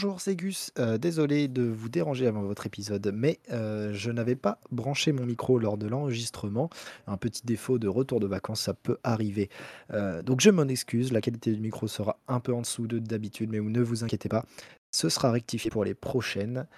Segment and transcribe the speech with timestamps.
[0.00, 0.70] Bonjour, c'est Gus.
[0.78, 5.26] Euh, désolé de vous déranger avant votre épisode, mais euh, je n'avais pas branché mon
[5.26, 6.70] micro lors de l'enregistrement.
[7.08, 9.50] Un petit défaut de retour de vacances, ça peut arriver.
[9.92, 13.00] Euh, donc je m'en excuse, la qualité du micro sera un peu en dessous de
[13.00, 14.44] d'habitude, mais ne vous inquiétez pas,
[14.92, 16.68] ce sera rectifié pour les prochaines.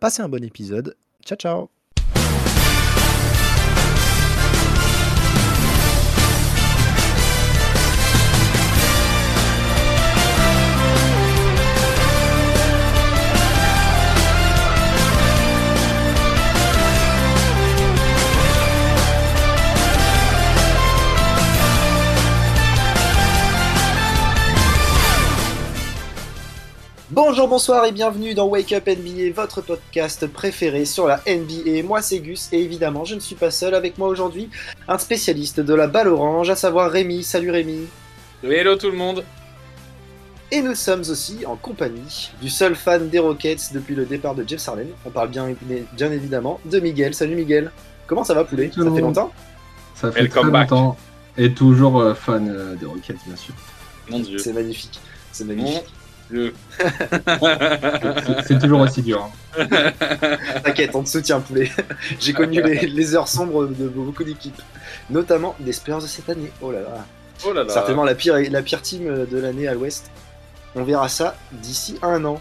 [0.00, 0.96] Passez un bon épisode.
[1.24, 1.77] Ciao, ciao
[27.20, 31.82] Bonjour, bonsoir et bienvenue dans Wake Up NBA, votre podcast préféré sur la NBA.
[31.82, 34.48] Moi c'est Gus et évidemment je ne suis pas seul avec moi aujourd'hui,
[34.86, 37.24] un spécialiste de la balle orange, à savoir Rémi.
[37.24, 37.88] Salut Rémi.
[38.44, 39.24] Hello tout le monde.
[40.52, 44.44] Et nous sommes aussi en compagnie du seul fan des Rockets depuis le départ de
[44.46, 44.86] Jeff Sarlen.
[45.04, 45.56] On parle bien,
[45.94, 47.14] bien évidemment de Miguel.
[47.14, 47.72] Salut Miguel.
[48.06, 48.70] Comment ça va poulet?
[48.72, 49.32] Ça fait longtemps?
[49.96, 50.96] Ça fait très longtemps.
[51.36, 53.54] Et toujours euh, fan euh, des Rockets bien sûr.
[54.08, 54.38] Mon dieu.
[54.38, 55.00] C'est magnifique.
[55.32, 55.82] C'est magnifique.
[58.46, 59.30] C'est toujours aussi dur.
[59.58, 59.66] Hein.
[60.64, 61.70] T'inquiète, on te soutient, poulet.
[62.20, 64.60] J'ai connu les, heures sombres de beaucoup d'équipes,
[65.10, 66.52] notamment des Spurs de cette année.
[66.60, 67.06] Oh là là.
[67.46, 67.72] Oh là là.
[67.72, 70.10] Certainement la pire, la pire team de l'année à l'ouest.
[70.74, 72.40] On verra ça d'ici un an.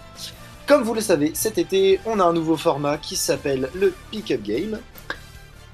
[0.68, 4.42] Comme vous le savez, cet été, on a un nouveau format qui s'appelle le Pick-up
[4.44, 4.80] Game.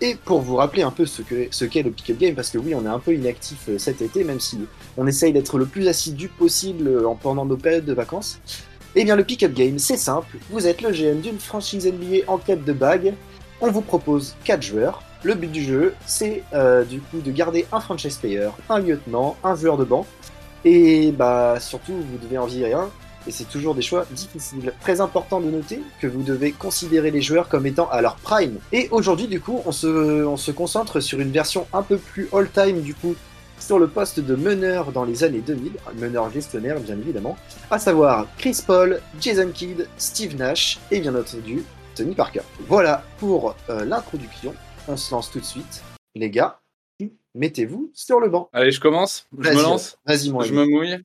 [0.05, 2.83] Et pour vous rappeler un peu ce qu'est le pick-up game, parce que oui, on
[2.83, 4.59] est un peu inactif euh, cet été, même si
[4.97, 8.41] on essaye d'être le plus assidu possible euh, en pendant nos périodes de vacances.
[8.95, 10.35] Eh bien, le pick-up game, c'est simple.
[10.49, 13.13] Vous êtes le GM d'une franchise NBA en quête de bague.
[13.61, 15.03] On vous propose 4 joueurs.
[15.23, 19.37] Le but du jeu, c'est euh, du coup de garder un franchise player, un lieutenant,
[19.41, 20.05] un joueur de banc.
[20.65, 22.89] Et bah surtout, vous devez en virer un
[23.27, 24.73] et c'est toujours des choix difficiles.
[24.81, 28.59] Très important de noter que vous devez considérer les joueurs comme étant à leur prime.
[28.71, 32.27] Et aujourd'hui, du coup, on se, on se concentre sur une version un peu plus
[32.33, 33.15] all-time, du coup,
[33.59, 37.37] sur le poste de meneur dans les années 2000, meneur gestionnaire bien évidemment,
[37.71, 41.63] à savoir Chris Paul, Jason Kidd, Steve Nash et bien entendu
[41.95, 42.41] Tony Parker.
[42.67, 44.53] Voilà pour euh, l'introduction.
[44.87, 45.83] On se lance tout de suite.
[46.15, 46.59] Les gars,
[47.35, 48.49] mettez-vous sur le banc.
[48.51, 49.27] Allez, je commence.
[49.37, 49.97] Je me lance.
[50.05, 50.43] Vas-y, moi.
[50.43, 50.97] Je me mouille.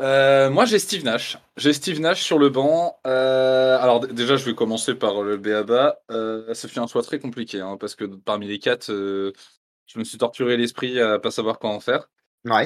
[0.00, 1.38] Euh, moi, j'ai Steve Nash.
[1.56, 2.98] J'ai Steve Nash sur le banc.
[3.06, 6.00] Euh, alors, déjà, je vais commencer par le BABA.
[6.10, 10.04] Euh, ça fait un choix très compliqué, hein, parce que parmi les quatre, je me
[10.04, 12.08] suis torturé l'esprit à pas savoir quoi en faire.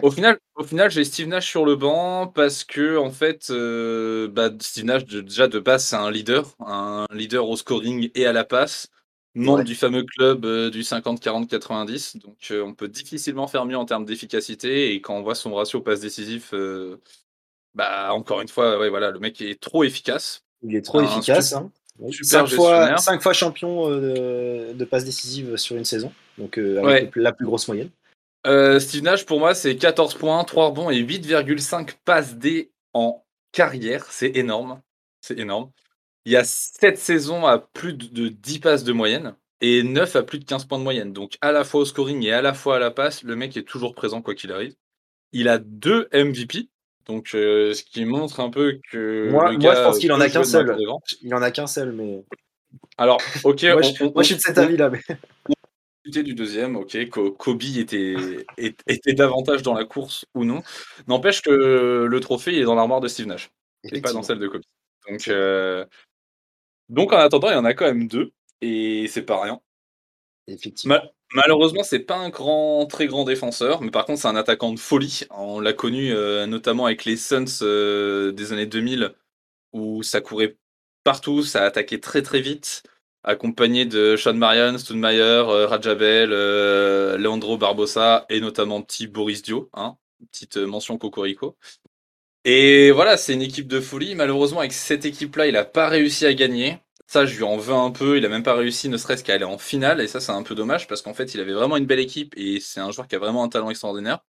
[0.02, 3.52] Au final, au final j'ai Steve Nash sur le banc parce que, en fait,
[4.32, 8.32] bah, Steve Nash, déjà de base, c'est un leader, un leader au scoring et à
[8.32, 8.88] la passe
[9.34, 12.18] membre du fameux club du 50-40-90.
[12.18, 14.92] Donc, on peut difficilement faire mieux en termes d'efficacité.
[14.92, 16.54] Et quand on voit son ratio passe décisif,
[17.74, 20.42] bah, encore une fois, ouais, voilà, le mec est trop efficace.
[20.62, 21.52] Il est trop efficace.
[21.52, 21.70] Hein.
[22.10, 26.12] Super 5 fois, cinq fois champion de, passe décisive sur une saison.
[26.38, 27.90] Donc, avec la plus grosse moyenne.
[28.80, 34.06] Steve Nash, pour moi, c'est 14 points, 3 rebonds et 8,5 passes D en carrière.
[34.10, 34.80] C'est énorme.
[35.20, 35.70] C'est énorme.
[36.28, 40.22] Il y a 7 saisons à plus de 10 passes de moyenne et 9 à
[40.22, 41.14] plus de 15 points de moyenne.
[41.14, 43.56] Donc à la fois au scoring et à la fois à la passe, le mec
[43.56, 44.74] est toujours présent quoi qu'il arrive.
[45.32, 46.68] Il a deux MVP,
[47.06, 49.30] donc euh, ce qui montre un peu que.
[49.30, 50.76] Moi, je pense qu'il en a qu'un seul.
[51.22, 52.22] Il en a qu'un seul, mais.
[52.98, 53.62] Alors, ok.
[53.62, 54.90] moi, je, suis de cet avis-là.
[54.90, 56.22] Mais...
[56.22, 57.08] du deuxième, ok.
[57.38, 58.16] Kobe était,
[58.58, 60.62] était davantage dans la course ou non.
[61.06, 63.48] N'empêche que le trophée il est dans l'armoire de Steve Nash
[63.82, 64.60] et pas dans celle de Kobe.
[65.08, 65.86] Donc, euh,
[66.88, 69.60] donc en attendant, il y en a quand même deux, et c'est pas rien.
[70.46, 70.96] Effectivement.
[71.34, 74.78] malheureusement, c'est pas un grand, très grand défenseur, mais par contre, c'est un attaquant de
[74.78, 75.22] folie.
[75.30, 79.14] On l'a connu euh, notamment avec les Suns euh, des années 2000,
[79.72, 80.56] où ça courait
[81.04, 82.82] partout, ça attaquait très très vite,
[83.24, 86.30] accompagné de Sean Marion, Stoudemire, euh, Rajabel,
[87.20, 89.96] Leandro Barbosa et notamment petit Boris Dio, hein,
[90.32, 91.56] petite mention Cocorico.
[92.50, 94.14] Et voilà, c'est une équipe de folie.
[94.14, 96.78] Malheureusement, avec cette équipe-là, il n'a pas réussi à gagner.
[97.06, 98.16] Ça, je lui en veux un peu.
[98.16, 100.00] Il a même pas réussi, ne serait-ce qu'à aller en finale.
[100.00, 102.32] Et ça, c'est un peu dommage parce qu'en fait, il avait vraiment une belle équipe
[102.38, 104.20] et c'est un joueur qui a vraiment un talent extraordinaire.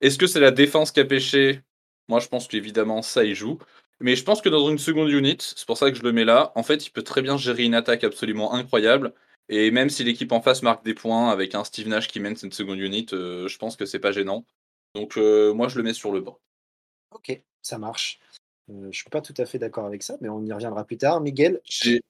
[0.00, 1.60] Est-ce que c'est la défense qui a pêché?
[2.08, 3.58] Moi, je pense qu'évidemment, ça, il joue.
[4.00, 6.24] Mais je pense que dans une seconde unit, c'est pour ça que je le mets
[6.24, 9.14] là, en fait, il peut très bien gérer une attaque absolument incroyable.
[9.48, 12.34] Et même si l'équipe en face marque des points avec un Steve Nash qui mène
[12.34, 14.44] cette seconde unit, euh, je pense que c'est pas gênant.
[14.96, 16.40] Donc, euh, moi, je le mets sur le banc.
[17.16, 18.20] Ok, ça marche.
[18.70, 20.98] Euh, je suis pas tout à fait d'accord avec ça, mais on y reviendra plus
[20.98, 21.20] tard.
[21.22, 22.02] Miguel, j'ai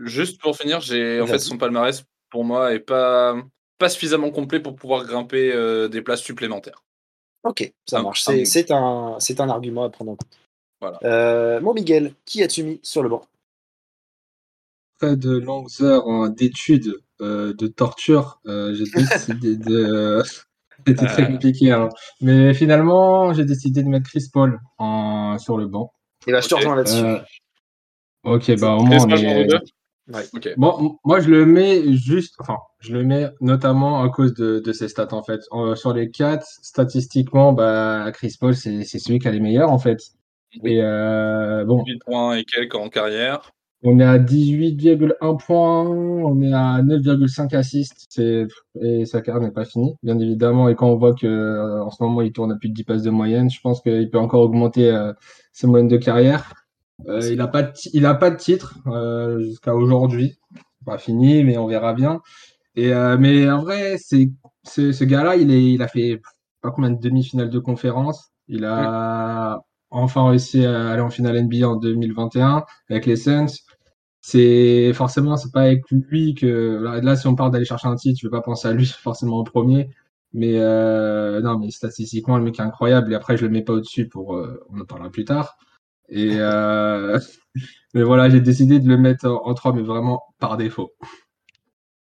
[0.00, 3.36] juste pour finir, j'ai en fait son palmarès pour moi est pas
[3.78, 6.82] pas suffisamment complet pour pouvoir grimper euh, des places supplémentaires.
[7.44, 8.22] Ok, ça marche.
[8.22, 10.38] C'est un, c'est un argument à prendre en compte.
[10.80, 11.60] Voilà.
[11.60, 13.22] mon Miguel, qui as-tu mis sur le banc?
[14.96, 20.22] Après de longues heures d'études de torture, j'ai décidé de.
[20.86, 21.70] C'était très compliqué.
[21.72, 21.88] Hein.
[22.20, 25.38] Mais finalement, j'ai décidé de mettre Chris Paul en...
[25.38, 25.92] sur le banc.
[26.26, 27.04] Et bah, je te rejoins là-dessus.
[28.24, 29.48] Ok, bah au moins on est.
[30.56, 34.72] Bon, moi je le mets juste, enfin, je le mets notamment à cause de, de
[34.72, 35.40] ses stats en fait.
[35.74, 39.98] sur les quatre, statistiquement, bah, Chris Paul, c'est celui qui a les meilleurs en fait.
[40.64, 41.82] Et euh, bon.
[41.84, 43.50] 8 points et quelques en carrière.
[43.84, 48.20] On est à 18,1 points, on est à 9,5 assists,
[48.80, 50.68] et sa carrière n'est pas finie, bien évidemment.
[50.68, 52.84] Et quand on voit que euh, en ce moment il tourne à plus de 10
[52.84, 55.12] passes de moyenne, je pense qu'il peut encore augmenter euh,
[55.52, 56.54] ses moyennes de carrière.
[57.08, 60.38] Euh, il n'a pas, de il a pas de titre euh, jusqu'à aujourd'hui.
[60.86, 62.20] Pas fini, mais on verra bien.
[62.76, 64.30] Et, mais en vrai, c'est,
[64.64, 66.20] ce gars-là, il, est, il a fait
[66.60, 68.30] pas combien de demi-finales de conférence.
[68.48, 73.46] Il a enfin réussi à aller en finale NBA en 2021 avec les Suns.
[74.22, 78.18] C'est forcément, c'est pas avec lui que là, si on parle d'aller chercher un titre,
[78.22, 79.90] je vais pas penser à lui forcément en premier.
[80.32, 83.12] Mais euh, non, mais statistiquement, le mec est incroyable.
[83.12, 84.30] Et après, je le mets pas au-dessus pour,
[84.70, 85.58] on en parlera plus tard.
[86.12, 87.18] Et euh,
[87.94, 90.92] mais voilà, j'ai décidé de le mettre en, 3, mais vraiment par défaut.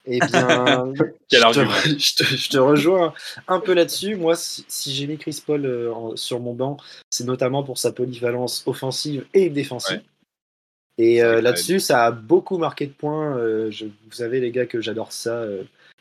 [0.05, 0.91] Eh bien,
[1.31, 3.13] je, te, rejoins
[3.47, 4.17] un peu là-dessus.
[4.17, 6.75] Moi, si, j'ai mis Chris Paul euh, sur mon banc,
[7.09, 10.01] c'est notamment pour sa polyvalence offensive et défensive.
[10.97, 13.35] Et euh, là-dessus, ça a beaucoup marqué de points.
[13.35, 15.45] vous savez, les gars, que j'adore ça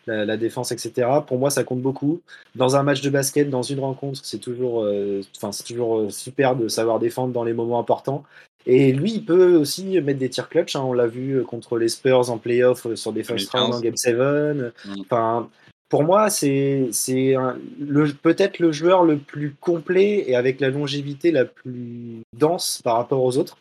[0.06, 1.08] la, défense, etc.
[1.26, 2.20] Pour moi, ça compte beaucoup.
[2.54, 5.20] Dans un match de basket, dans une rencontre, c'est toujours, euh,
[5.52, 8.24] c'est toujours euh, super de savoir défendre dans les moments importants.
[8.64, 10.76] Et lui, il peut aussi mettre des tirs clutch.
[10.76, 10.82] Hein.
[10.84, 13.96] On l'a vu euh, contre les Spurs en playoff sur des first round en Game
[13.96, 14.16] 7.
[14.16, 14.70] Mm.
[15.00, 15.48] Enfin,
[15.88, 16.90] pour moi, c'est
[18.22, 23.22] peut-être le joueur le plus complet et avec la longévité la plus dense par rapport
[23.22, 23.56] aux autres.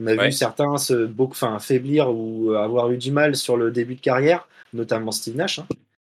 [0.00, 3.70] On a vu certains se beaucoup, enfin, faiblir ou avoir eu du mal sur le
[3.70, 5.58] début de carrière notamment Steve Nash.
[5.58, 5.66] Hein.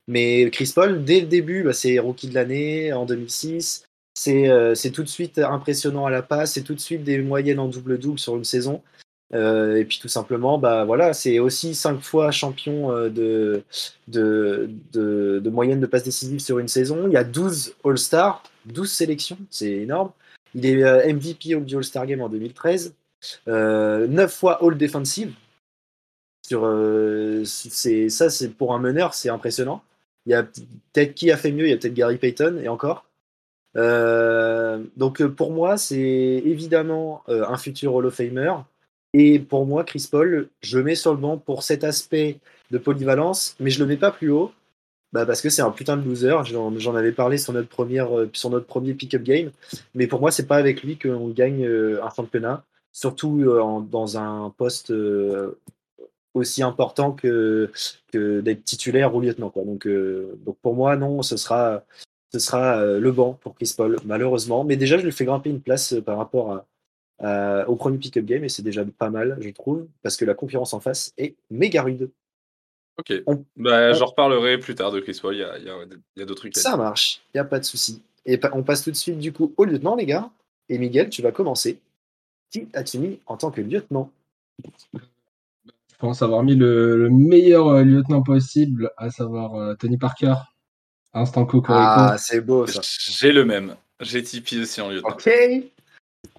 [0.07, 3.85] Mais Chris Paul, dès le début, bah, c'est rookie de l'année en 2006.
[4.27, 7.59] Euh, c'est tout de suite impressionnant à la passe, c'est tout de suite des moyennes
[7.59, 8.81] en double-double sur une saison.
[9.33, 13.63] Euh, et puis tout simplement, bah voilà, c'est aussi cinq fois champion euh, de,
[14.07, 17.05] de, de, moyenne de passes décisives sur une saison.
[17.05, 20.11] Il y a 12 All-Stars, 12 sélections, c'est énorme.
[20.55, 22.95] Il est MVP au All-Star Game en 2013,
[23.47, 25.33] 9 fois All-Defensive,
[26.49, 29.83] sur, euh, ça, c'est pour un meneur, c'est impressionnant.
[30.25, 32.67] Il y a peut-être qui a fait mieux, il y a peut-être Gary Payton et
[32.67, 33.05] encore.
[33.77, 38.53] Euh, donc euh, pour moi, c'est évidemment un futur Hall of Famer.
[39.13, 42.39] Et pour moi, Chris Paul, je mets sur le banc pour cet aspect
[42.71, 44.51] de polyvalence, mais je le mets pas plus haut.
[45.13, 46.35] Bah parce que c'est un putain de loser.
[46.45, 49.51] J'en avais parlé sur notre, première, sur notre premier pick-up game.
[49.93, 52.63] Mais pour moi, c'est pas avec lui qu'on gagne un championnat.
[52.91, 53.45] Surtout
[53.89, 54.91] dans un poste
[56.33, 57.71] aussi important que,
[58.11, 59.49] que d'être titulaire ou lieutenant.
[59.49, 59.63] Quoi.
[59.63, 61.83] Donc, euh, donc pour moi, non, ce sera,
[62.31, 64.63] ce sera euh, le banc pour Chris Paul, malheureusement.
[64.63, 66.65] Mais déjà, je lui fais grimper une place euh, par rapport à,
[67.67, 70.73] au premier pick-up game et c'est déjà pas mal, je trouve, parce que la concurrence
[70.73, 72.09] en face est méga rude.
[72.97, 73.11] Ok.
[73.57, 76.55] bah, J'en reparlerai plus tard de Chris Paul, il y a, y a, d'autres trucs.
[76.55, 78.01] Ça marche, il n'y a pas de souci.
[78.25, 80.29] Et on passe tout de suite du coup au lieutenant, les gars.
[80.69, 81.81] Et Miguel, tu vas commencer.
[82.51, 84.11] Qui as-tu mis en tant que lieutenant
[85.99, 90.35] je pense avoir mis le, meilleur euh, lieutenant possible, à savoir euh, Tony Parker.
[91.13, 91.73] Instant Cocorico.
[91.73, 92.79] Ah, c'est beau ça.
[92.83, 93.75] J'ai le même.
[93.99, 95.09] J'ai Tipeee aussi en lieutenant.
[95.09, 95.29] Ok.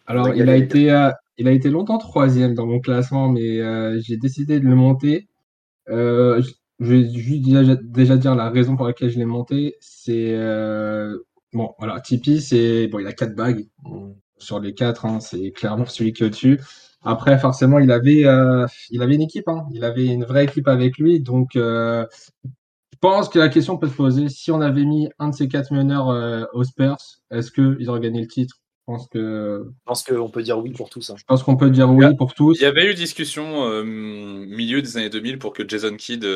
[0.07, 4.17] Alors, il a, été, euh, il a été longtemps troisième dans mon classement, mais j'ai
[4.17, 5.29] décidé de le monter.
[5.89, 6.43] je
[6.79, 9.77] vais juste déjà, dire la raison pour laquelle je l'ai monté.
[9.81, 10.35] C'est.
[11.53, 12.87] bon, voilà, Tipeee, c'est.
[12.87, 13.67] Bon, il a quatre bagues.
[14.41, 16.61] Sur les quatre, hein, c'est clairement celui qui est au-dessus.
[17.03, 19.49] Après, forcément, il avait, euh, il avait une équipe.
[19.49, 19.67] Hein.
[19.73, 21.21] Il avait une vraie équipe avec lui.
[21.21, 22.07] Donc, euh,
[22.45, 25.49] je pense que la question peut se poser si on avait mis un de ces
[25.49, 26.99] quatre meneurs euh, aux Spurs,
[27.31, 28.57] est-ce qu'ils auraient gagné le titre?
[28.81, 29.65] Je pense que.
[29.67, 31.09] Je pense qu'on peut dire oui pour tous.
[31.11, 31.15] Hein.
[31.17, 32.59] Je pense qu'on peut dire oui pour tous.
[32.59, 36.27] Il y avait eu discussion milieu des années 2000 pour que Jason Kidd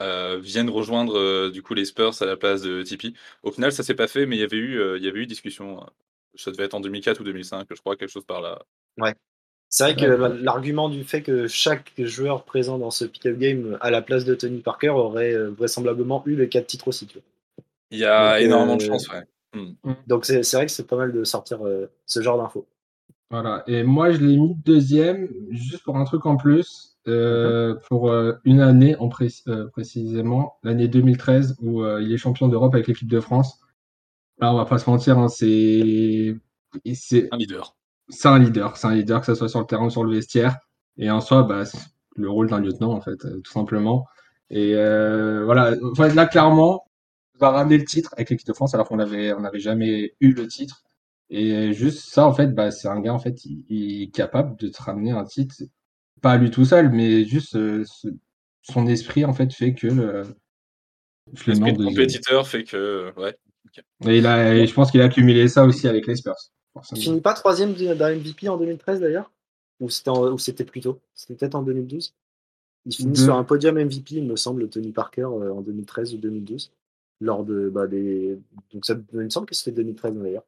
[0.00, 3.14] vienne rejoindre du coup les Spurs à la place de Tipeee.
[3.42, 5.26] Au final, ça s'est pas fait, mais il y avait eu, il y avait eu
[5.26, 5.80] discussion.
[6.40, 8.62] Ça devait être en 2004 ou 2005, je crois, quelque chose par là.
[8.98, 9.14] Ouais.
[9.72, 13.92] C'est vrai que l'argument du fait que chaque joueur présent dans ce pick-up game à
[13.92, 17.06] la place de Tony Parker aurait euh, vraisemblablement eu les quatre titres aussi.
[17.92, 19.22] Il y a énormément de euh, chance, ouais.
[19.54, 19.94] Hmm.
[20.08, 22.66] Donc c'est vrai que c'est pas mal de sortir euh, ce genre d'infos.
[23.30, 27.78] Voilà, et moi je l'ai mis deuxième, juste pour un truc en plus, mhm.
[27.88, 28.12] pour
[28.44, 33.60] une année en précisément, l'année 2013, où il est champion d'Europe avec l'équipe de France.
[34.40, 36.34] Là, on va pas se mentir, hein, c'est.
[37.30, 37.76] Un leader.
[38.08, 40.14] c'est un leader, c'est un leader que ce soit sur le terrain ou sur le
[40.14, 40.56] vestiaire.
[40.96, 41.64] Et en soi, bah,
[42.16, 44.06] le rôle d'un lieutenant en fait, tout simplement.
[44.50, 45.74] Et voilà,
[46.14, 46.86] là clairement,
[47.34, 50.14] on va ramener le titre avec l'équipe de France alors qu'on avait on n'avait jamais
[50.20, 50.82] eu le titre.
[51.28, 54.68] Et juste ça, en fait, bah, c'est un gars, en fait, il, est capable de
[54.68, 55.54] te ramener un titre,
[56.22, 57.58] pas lui tout seul, mais juste
[58.62, 60.22] son esprit, en fait, fait que le,
[61.46, 63.36] L'esprit de compétiteur fait que, ouais.
[64.06, 66.36] Et, il a, je pense qu'il a accumulé ça aussi avec les Spurs.
[66.92, 69.30] Il finit pas troisième d'un MVP en 2013 d'ailleurs?
[69.80, 71.00] Ou c'était plus tôt?
[71.14, 72.14] C'était peut-être en 2012
[72.86, 76.18] Il finit sur un podium MVP, il me semble, Tony Parker, euh, en 2013 ou
[76.18, 76.70] 2012.
[77.22, 78.38] Lors de, bah, des...
[78.72, 80.44] Donc ça il me semble que c'était 2013 d'ailleurs.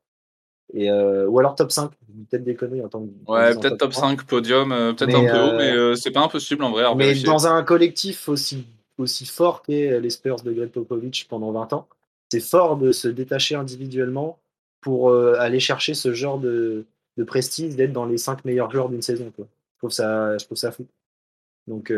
[0.75, 1.90] Et euh, ou alors top 5,
[2.31, 3.31] peut-être déconner en tant que.
[3.31, 6.64] Ouais, peut-être top 5, podium, euh, peut-être un peu haut, mais euh, c'est pas impossible
[6.64, 6.85] en vrai.
[6.97, 8.64] mais dans un collectif aussi,
[8.97, 11.88] aussi fort qu'est les Spurs de Greg Popovich pendant 20 ans,
[12.33, 14.39] c'est fort de se détacher individuellement
[14.81, 16.85] pour aller chercher ce genre de,
[17.17, 19.31] de prestige, d'être dans les 5 meilleurs joueurs d'une saison.
[19.37, 19.47] Quoi.
[19.75, 20.87] Je, trouve ça, je trouve ça fou.
[21.69, 21.93] Donc,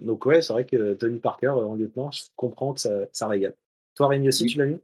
[0.00, 3.54] donc ouais, c'est vrai que Tony Parker en lieutenant, je comprends que ça, ça régale.
[3.94, 4.80] Toi, Rémi aussi, tu l'as mis?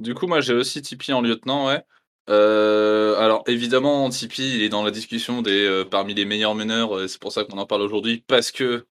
[0.00, 1.84] Du coup, moi j'ai aussi Tipeee en lieutenant, ouais.
[2.28, 6.96] Euh, alors évidemment, Tipeee, il est dans la discussion des euh, parmi les meilleurs meneurs.
[6.96, 8.86] Euh, c'est pour ça qu'on en parle aujourd'hui parce que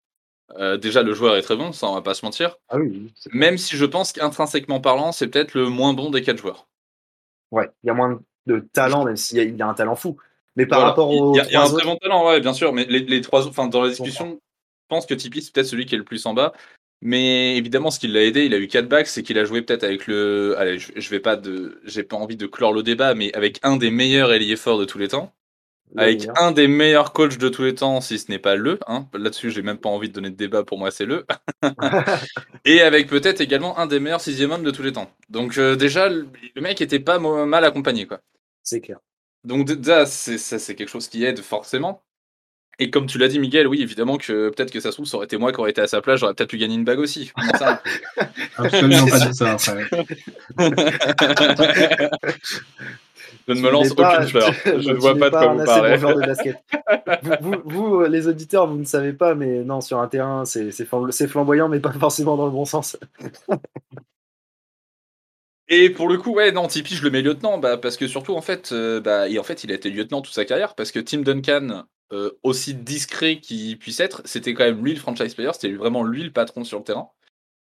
[0.78, 2.58] déjà le joueur est très bon, ça on va pas se mentir.
[2.70, 3.12] Ah oui.
[3.32, 6.68] Même si je pense qu'intrinsèquement parlant, c'est peut-être le moins bon des quatre joueurs.
[7.52, 10.18] Ouais, il y a moins de talent, même s'il y, a un talent fou.
[10.56, 11.34] Mais par rapport au.
[11.34, 12.74] Il y, a un très bon talent, ouais, bien sûr.
[12.74, 15.86] Mais les, les trois, enfin dans la discussion, je pense que Tipeee c'est peut-être celui
[15.86, 16.54] qui est le plus en bas.
[17.02, 19.62] Mais évidemment, ce qui l'a aidé, il a eu 4 bacs, c'est qu'il a joué
[19.62, 20.56] peut-être avec le.
[20.58, 21.80] Allez, je, vais pas de.
[21.86, 24.86] J'ai pas envie de clore le débat, mais avec un des meilleurs ailiers forts de
[24.86, 25.34] tous les temps.
[25.98, 28.80] Avec un des meilleurs coachs de tous les temps, si ce n'est pas le.
[28.88, 29.08] Hein.
[29.14, 31.26] Là-dessus, j'ai même pas envie de donner de débat, pour moi, c'est le.
[32.66, 35.10] et avec peut-être également un des meilleurs sixième hommes de tous les temps.
[35.30, 36.28] Donc, euh, déjà, le
[36.62, 38.22] mec était pas mal accompagné, quoi.
[38.64, 39.00] C'est clair.
[39.44, 42.04] Donc, déjà, ça, c'est quelque chose qui aide forcément.
[42.82, 45.18] Et comme tu l'as dit, Miguel, oui, évidemment que peut-être que ça se trouve, ça
[45.18, 47.00] aurait été moi qui aurais été à sa place, j'aurais peut-être pu gagner une bague
[47.00, 47.32] aussi.
[47.58, 47.84] Ça
[48.58, 49.90] Absolument pas dit ça, après.
[53.48, 54.54] Je ne me lance aucune fleur.
[54.66, 55.98] Je ne vois pas de quoi vous parlez.
[57.42, 60.72] vous, vous, les auditeurs, vous ne savez pas, mais non, sur un terrain, c'est
[61.28, 62.98] flamboyant, mais pas forcément dans le bon sens.
[65.68, 68.36] Et pour le coup, ouais, non, Tipeee, je le mets lieutenant, bah, parce que surtout,
[68.36, 71.00] en fait, euh, bah, en fait, il a été lieutenant toute sa carrière, parce que
[71.00, 75.52] Tim Duncan, euh, aussi discret qu'il puisse être, c'était quand même lui le franchise player,
[75.54, 77.10] c'était vraiment lui le patron sur le terrain.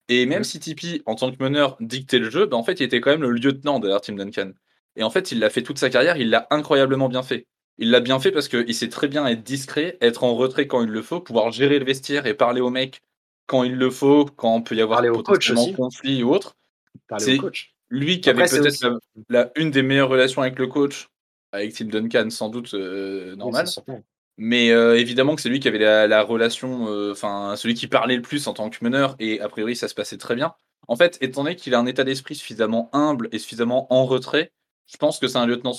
[0.09, 2.85] Et même si Tipeee, en tant que meneur, dictait le jeu, bah, en fait, il
[2.85, 4.53] était quand même le lieutenant derrière Tim Duncan.
[4.97, 7.47] Et en fait, il l'a fait toute sa carrière, il l'a incroyablement bien fait.
[7.77, 10.83] Il l'a bien fait parce qu'il sait très bien être discret, être en retrait quand
[10.83, 13.03] il le faut, pouvoir gérer le vestiaire et parler au mec
[13.47, 16.57] quand il le faut, quand on peut y avoir potentiellement conflit ou autre.
[17.19, 17.39] C'est
[17.91, 21.09] lui qui avait peut-être la, une des meilleures relations avec le coach,
[21.53, 23.67] avec Tim Duncan, sans doute euh, normal.
[24.41, 28.15] Mais euh, évidemment que c'est lui qui avait la, relation, euh, enfin celui qui parlait
[28.15, 30.55] le plus en tant que meneur, et a priori ça se passait très bien.
[30.87, 34.53] En fait, étant donné qu'il a un état d'esprit suffisamment humble et suffisamment en retrait,
[34.87, 35.75] je pense que c'est un lieutenant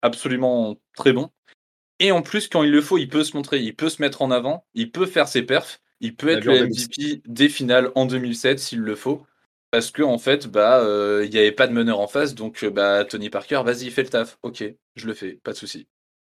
[0.00, 1.30] absolument très bon.
[1.98, 4.22] Et en plus, quand il le faut, il peut se montrer, il peut se mettre
[4.22, 8.06] en avant, il peut faire ses perfs, il peut être le MVP des finales en
[8.06, 9.26] 2007 s'il le faut.
[9.70, 12.64] Parce que en fait, bah, euh, il n'y avait pas de meneur en face, donc
[12.64, 14.38] bah, Tony Parker, vas-y, fais le taf.
[14.42, 14.64] Ok,
[14.96, 15.86] je le fais, pas de souci.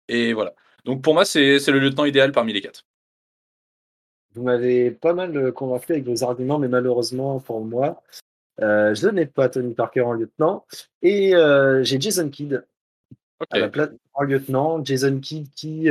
[0.07, 0.55] Et voilà.
[0.85, 2.85] Donc pour moi, c'est le lieutenant idéal parmi les quatre.
[4.35, 8.03] Vous m'avez pas mal euh, convaincu avec vos arguments, mais malheureusement pour moi,
[8.61, 10.65] euh, je n'ai pas Tony Parker en lieutenant.
[11.01, 12.63] Et euh, j'ai Jason Kidd
[13.49, 14.83] à la place en lieutenant.
[14.83, 15.87] Jason Kidd qui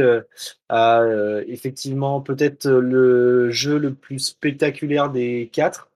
[0.68, 5.90] a effectivement peut-être le jeu le plus spectaculaire des quatre.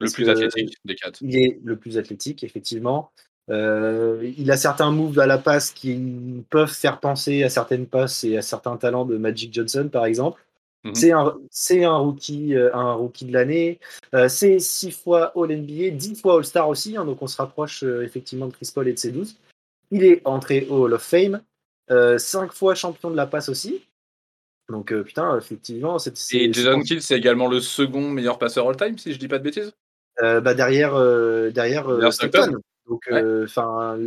[0.00, 1.22] Le plus athlétique des quatre.
[1.22, 3.10] Il est le plus athlétique, effectivement.
[3.50, 8.24] Euh, il a certains moves à la passe qui peuvent faire penser à certaines passes
[8.24, 10.40] et à certains talents de Magic Johnson, par exemple.
[10.84, 10.94] Mhm.
[11.50, 13.80] C'est un, rookie, euh, un rookie de l'année.
[14.14, 18.46] Euh, c'est six fois All-NBA, dix fois All-Star aussi, hein, donc on se rapproche effectivement
[18.46, 19.36] de Chris Paul et de ses 12.
[19.90, 21.40] Il est entré au Hall of Fame,
[22.18, 23.82] cinq fois champion de la passe aussi.
[24.70, 26.34] Donc putain, effectivement, c'est.
[26.34, 29.44] Et Jason Kidd, c'est également le second meilleur passeur all-time, si je dis pas de
[29.44, 29.72] bêtises?
[30.20, 30.94] bah derrière,
[31.50, 32.60] derrière, Stockton.
[32.88, 33.46] Donc, euh,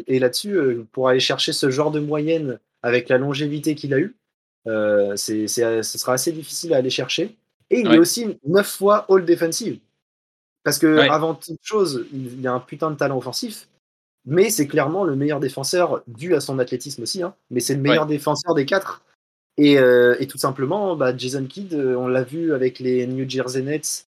[0.07, 3.99] et là-dessus, euh, pour aller chercher ce genre de moyenne avec la longévité qu'il a
[3.99, 4.15] eu,
[4.67, 7.35] euh, c'est, ce sera assez difficile à aller chercher.
[7.69, 9.79] Et il est aussi neuf fois All Defensive.
[10.63, 13.67] Parce que avant toute chose, il y a un putain de talent offensif,
[14.25, 17.23] mais c'est clairement le meilleur défenseur dû à son athlétisme aussi.
[17.23, 19.03] Hein, mais c'est le meilleur défenseur des quatre.
[19.57, 24.07] Et, et tout simplement, bah, Jason Kidd, on l'a vu avec les New Jersey Nets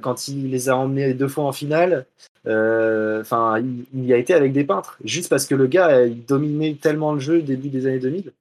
[0.00, 2.06] quand il les a emmenés deux fois en finale.
[2.48, 3.62] Euh, enfin,
[3.94, 7.12] il, y a été avec des peintres, juste parce que le gars il dominait tellement
[7.12, 8.32] le jeu début des années 2000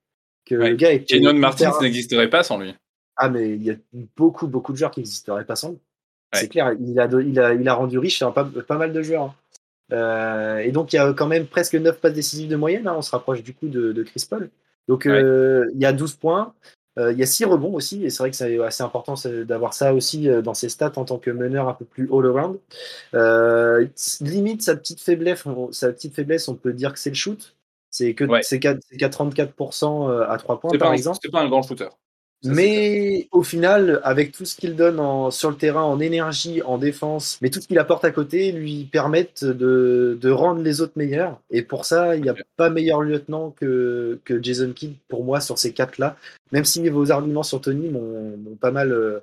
[0.45, 0.69] que Ouais.
[0.69, 2.73] le gars était Kenyon hyper- Martins n'existerait pas sans lui.
[3.17, 3.75] Ah, mais il y a
[4.15, 5.75] beaucoup, beaucoup de joueurs qui n'existeraient pas sans lui.
[6.33, 6.39] Ouais.
[6.39, 9.23] C'est clair, il a, il, a, il a rendu riche pas, pas mal de joueurs.
[9.23, 9.35] hein.
[9.93, 12.87] Euh, et donc, il y a quand même presque 9 passes décisives de moyenne.
[12.87, 12.95] hein.
[12.97, 14.49] On se rapproche du coup de, de Chris Paul.
[14.87, 15.11] Donc, Ouais.
[15.21, 16.53] euh, il y a 12 points.
[16.97, 18.03] Euh, il y a 6 rebonds aussi.
[18.05, 19.13] Et c'est vrai que c'est assez important
[19.45, 22.57] d'avoir ça aussi euh, dans ses stats en tant que meneur un peu plus all-around.
[23.13, 23.85] Euh,
[24.21, 27.55] limite, sa petite, faiblesse, on, sa petite faiblesse, on peut dire que c'est le shoot.
[27.91, 28.41] C'est que Ouais.
[28.43, 31.19] c'est qu'à c'est qu'à 34% à 3 points, par un- exemple.
[31.21, 31.87] c'est pas un grand shooter.
[32.43, 32.51] Ça.
[32.53, 36.77] Mais au final, avec tout ce qu'il donne en- sur le terrain, en énergie, en
[36.77, 40.93] défense, mais tout ce qu'il apporte à côté lui permettent de, de rendre les autres
[40.97, 41.41] meilleurs.
[41.49, 45.41] Et pour ça, il n'y a pas meilleur lieutenant que, que Jason Kidd pour moi
[45.41, 46.15] sur ces quatre-là.
[46.51, 49.19] Même si vos arguments sur Tony m'ont pas mal, euh,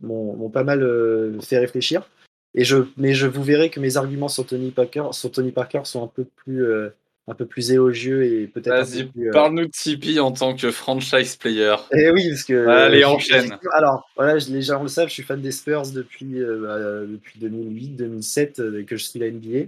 [0.00, 2.08] m'ont m'ont pas mal euh, fait réfléchir.
[2.54, 5.82] Et je, mais je vous verrai que mes arguments sur Tony Parker, sur Tony Parker
[5.84, 6.90] sont un peu plus, euh,
[7.28, 11.36] un peu plus élogieux et peut-être Vas-y, euh, parle-nous de Tipeee en tant que franchise
[11.36, 11.76] player.
[11.92, 12.66] eh oui, parce que.
[12.66, 13.58] Allez, euh, enchaîne.
[13.74, 17.06] Alors, voilà, je- les gens le savent, je suis fan des Spurs depuis, euh, bah,
[17.06, 19.66] depuis 2008-2007 euh, que je suis la NBA.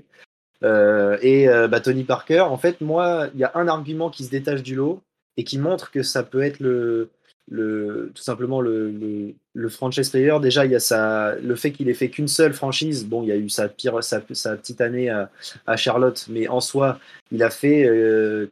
[0.63, 4.25] Euh, et euh, bah, Tony Parker, en fait, moi, il y a un argument qui
[4.25, 5.03] se détache du lot
[5.37, 7.09] et qui montre que ça peut être le,
[7.51, 10.37] le, tout simplement le, le, le franchise player.
[10.41, 13.05] Déjà, il y a sa, le fait qu'il ait fait qu'une seule franchise.
[13.07, 15.31] Bon, il y a eu sa, pire, sa, sa petite année à,
[15.67, 16.99] à Charlotte, mais en soi,
[17.33, 18.47] il a fait euh,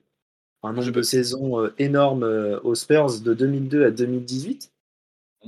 [0.64, 4.70] un nombre de saisons euh, énorme euh, aux Spurs de 2002 à 2018.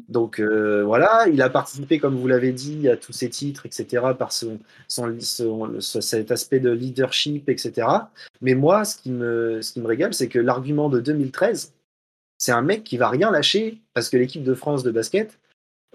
[0.09, 4.15] Donc euh, voilà, il a participé, comme vous l'avez dit, à tous ses titres, etc.,
[4.17, 7.89] par son, son, son- ce- cet aspect de leadership, etc.
[8.41, 11.73] Mais moi, ce qui me, ce qui me régale, c'est que l'argument de 2013,
[12.41, 15.39] c'est un mec qui va rien lâcher parce que l'équipe de France de basket,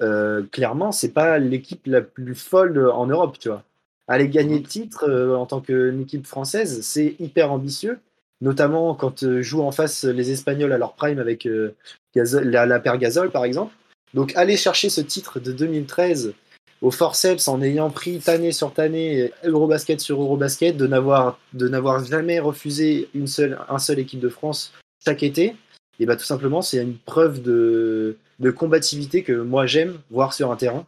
[0.01, 3.63] euh, clairement, c'est pas l'équipe la plus folle en Europe, tu vois.
[4.07, 7.97] Aller gagner le titre euh, en tant qu'une équipe française, c'est hyper ambitieux,
[8.41, 11.75] notamment quand euh, jouent en face les Espagnols à leur prime avec euh,
[12.13, 13.73] la, la paire Gasol, par exemple.
[14.13, 16.35] Donc, aller chercher ce titre de 2013
[16.81, 23.09] au forceps en ayant pris tannée sur tannée, Eurobasket sur Eurobasket, de n'avoir jamais refusé
[23.15, 23.57] une seule,
[23.97, 24.71] équipe de France
[25.03, 25.55] chaque été,
[25.99, 30.51] et bah tout simplement c'est une preuve de, de combativité que moi j'aime voir sur
[30.51, 30.85] un terrain.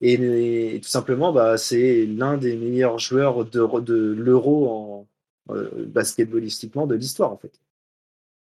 [0.00, 0.14] Et,
[0.76, 5.08] et tout simplement, bah, c'est l'un des meilleurs joueurs de, de l'euro en
[5.50, 7.60] euh, basketballistiquement de l'histoire en fait.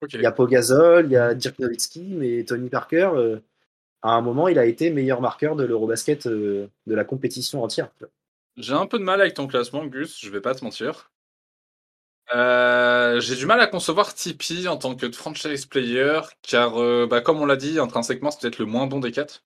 [0.02, 0.10] Ok.
[0.12, 3.38] Il y a Pogazol, il y a Dirk Nowitzki, mais Tony Parker, euh,
[4.02, 7.88] à un moment, il a été meilleur marqueur de l'Eurobasket euh, de la compétition entière.
[8.58, 11.10] J'ai un peu de mal avec ton classement, Gus, je vais pas te mentir.
[12.34, 17.20] Euh, j'ai du mal à concevoir Tipeee en tant que franchise player, car euh, bah,
[17.20, 19.44] comme on l'a dit, intrinsèquement, c'est peut-être le moins bon des quatre.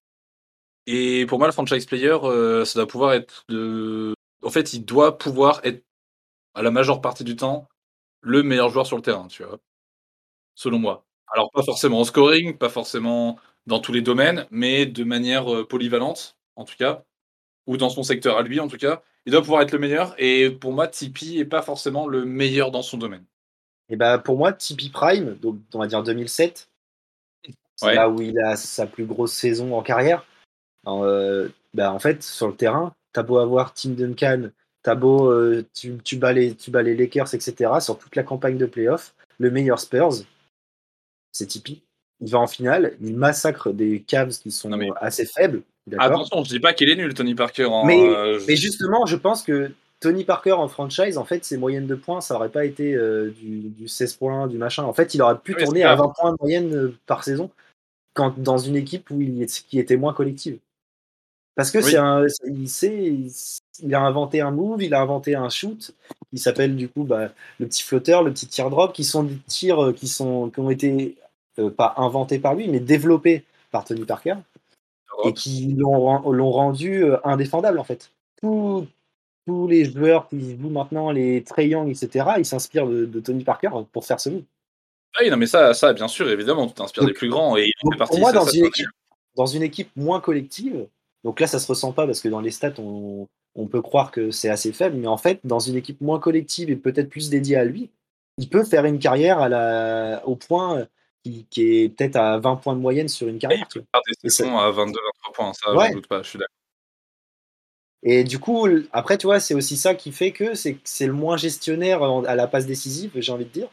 [0.87, 3.47] Et pour moi, le franchise player, euh, ça doit pouvoir être.
[4.43, 5.85] En fait, il doit pouvoir être,
[6.55, 7.69] à la majeure partie du temps,
[8.23, 9.59] le meilleur joueur sur le terrain, tu vois.
[10.55, 11.07] Selon moi.
[11.33, 16.37] Alors, pas forcément en scoring, pas forcément dans tous les domaines, mais de manière polyvalente,
[16.57, 17.05] en tout cas,
[17.67, 19.03] ou dans son secteur à lui, en tout cas.
[19.27, 20.15] Il doit pouvoir être le meilleur.
[20.19, 23.25] Et pour moi, Tipeee est pas forcément le meilleur dans son domaine.
[23.89, 26.69] Et bah, pour moi, Tipeee Prime, donc on va dire 2007,
[27.77, 27.95] c'est Ouais.
[27.95, 30.25] là où il a sa plus grosse saison en carrière.
[30.87, 34.51] Alors, euh, bah, en fait, sur le terrain, t'as beau avoir Tim Duncan,
[34.83, 37.81] t'as beau, euh, tu, tu, bats les, tu bats les Lakers, etc.
[37.81, 40.13] Sur toute la campagne de playoff, le meilleur Spurs,
[41.33, 41.83] c'est Tipeee.
[42.21, 45.63] Il va en finale, il massacre des Cavs qui sont mais- assez faibles.
[45.99, 47.65] Attention, je dis pas qu'il est nul, Tony Parker.
[47.67, 51.45] en, Mais, euh, je- mais justement, je pense que Tony Parker en franchise, en fait,
[51.45, 54.85] ses moyennes de points, ça aurait pas été euh, du, du 16 points, du machin.
[54.85, 56.07] En fait, il aurait pu Oui, tourner à grave.
[56.09, 57.51] 20 points de moyenne euh, par saison
[58.15, 60.59] quand, dans une équipe où il est, qui était moins collective.
[61.57, 61.85] Parce que Oui.
[61.91, 63.13] c'est un, il, sait,
[63.83, 65.93] il, a inventé un move, il a inventé un shoot
[66.31, 69.93] qui s'appelle du coup bah, le petit flotteur, le petit teardrop, qui sont des tirs
[69.95, 71.17] qui, sont, qui ont été
[71.59, 74.37] euh, pas inventés par lui, mais développés par Tony Parker
[75.25, 78.13] et qui l'ont ren- l'ont rendu euh, indéfendable en fait.
[78.41, 78.87] Tous,
[79.47, 83.45] tous les joueurs qui jouent maintenant, les Trey Young, etc., ils s'inspirent de, de Tony
[83.45, 84.43] Parker pour faire ce move.
[85.15, 87.67] Ah oui, non, mais ça, ça, bien sûr, évidemment, tu t'inspires des plus grands et
[87.67, 88.13] il fait partie.
[88.13, 88.87] pour moi, ça, dans ça une, équipe,
[89.37, 90.87] dans une équipe moins collective,
[91.25, 94.13] donc là, ça se ressent pas parce que dans les stats, on, on peut croire
[94.13, 97.29] que c'est assez faible, mais en fait, dans une équipe moins collective et peut-être plus
[97.29, 97.91] dédiée à lui,
[98.39, 100.87] il peut faire une carrière à la, au point
[101.25, 103.67] qui, qui est peut-être à 20 points de moyenne sur une carrière.
[103.73, 103.83] faire
[104.23, 105.89] des saisons à 22-23 points, ça, Ouais.
[105.89, 106.55] je doute pas, je suis d'accord.
[108.03, 111.37] Et du coup, après, tu vois, c'est aussi ça qui fait que c'est le moins
[111.37, 113.69] gestionnaire à la passe décisive, j'ai envie de dire.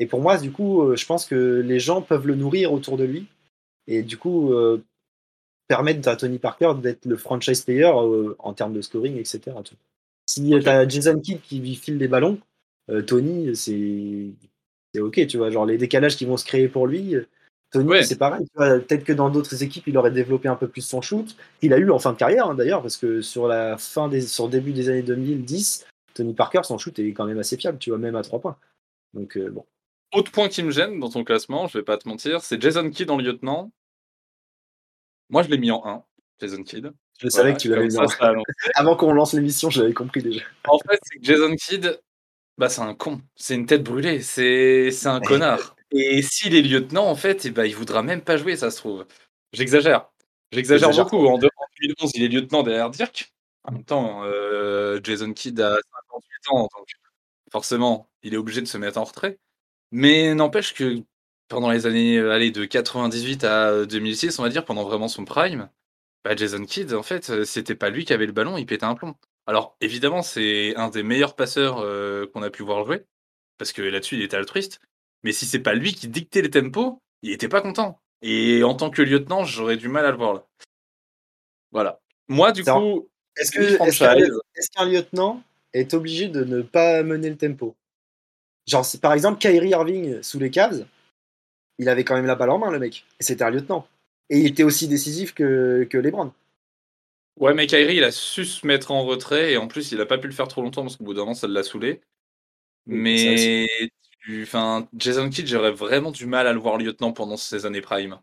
[0.00, 2.96] Et pour moi, du coup, euh, je pense que les gens peuvent le nourrir autour
[2.96, 3.26] de lui.
[3.86, 4.82] Et du coup, euh,
[5.68, 9.56] permettre à Tony Parker d'être le franchise player euh, en termes de scoring, etc.
[10.26, 12.38] Si tu as Jason Kidd qui lui file des ballons,
[12.90, 14.30] euh, Tony, c'est
[14.94, 15.50] c'est ok, tu vois.
[15.50, 17.14] Genre les décalages qui vont se créer pour lui,
[17.70, 18.02] Tony, Ouais.
[18.04, 18.46] c'est pareil.
[18.54, 21.34] Peut-être que dans d'autres équipes, il aurait développé un peu plus son shoot.
[21.62, 24.20] Il a eu en fin de carrière, hein, d'ailleurs, parce que sur la fin des,
[24.20, 27.78] sur le début des années 2010, Tony Parker, son shoot est quand même assez fiable,
[27.78, 28.56] tu vois, même à 3 points.
[29.14, 29.64] Donc, euh, bon.
[30.12, 32.90] Autre point qui me gêne dans ton classement, je vais pas te mentir, c'est Jason
[32.90, 33.72] Kidd en lieutenant.
[35.30, 36.04] Moi, je l'ai mis en 1,
[36.40, 36.92] Jason Kidd.
[37.18, 37.96] Je savais que tu l'avais mis.
[37.96, 38.04] en-.
[38.74, 40.42] Avant qu'on lance l'émission, je l'avais compris déjà.
[40.68, 41.98] En fait, c'est que Jason Kidd,
[42.58, 43.20] bah, c'est un con.
[43.34, 44.20] C'est une tête brûlée.
[44.22, 45.76] C'est un connard.
[45.90, 48.78] Et s'il est lieutenant, en fait, eh ben, il voudra même pas jouer, ça se
[48.78, 49.06] trouve.
[49.52, 50.10] J'exagère.
[50.52, 51.26] J'exagère beaucoup.
[51.26, 53.32] En 2011, il est lieutenant derrière Dirk.
[53.64, 56.88] En même temps, euh, Jason Kidd a 58 ans, donc
[57.50, 59.38] forcément, il est obligé de se mettre en retrait.
[59.92, 61.02] Mais n'empêche que
[61.48, 65.24] pendant les années allez, de 98 à euh, 2006, on va dire, pendant vraiment son
[65.24, 65.68] prime,
[66.24, 68.84] bah, Jason Kidd, en fait, euh, c'était pas lui qui avait le ballon, il pétait
[68.84, 69.14] un plomb.
[69.46, 73.04] Alors, évidemment, c'est un des meilleurs passeurs euh, qu'on a pu voir jouer,
[73.58, 74.80] parce que là-dessus, il était altruiste.
[75.24, 78.00] Mais si c'est pas lui qui dictait les tempos, il était pas content.
[78.22, 80.46] Et en tant que lieutenant, j'aurais du mal à le voir là.
[81.72, 82.00] Voilà.
[82.28, 84.40] Moi, du coup, Est-ce qu'un franchise.
[84.74, 87.74] qu'un lieutenant est obligé de ne pas mener le tempo?
[88.66, 90.86] Genre, par exemple, Kyrie Irving sous les Cavs,
[91.78, 93.04] il avait quand même la balle en main, le mec.
[93.18, 93.86] Et c'était un lieutenant.
[94.30, 96.32] Et il était aussi décisif que, que LeBron.
[97.36, 100.06] Ouais, mais Kyrie, il a su se mettre en retrait, et en plus, il a
[100.06, 102.00] pas pu le faire trop longtemps, parce qu'au bout d'un moment, ça l'a saoulé.
[102.86, 103.68] Mais
[104.22, 107.80] tu- enfin, Jason Kidd, j'aurais vraiment du mal à le voir lieutenant pendant ces années
[107.80, 108.18] prime.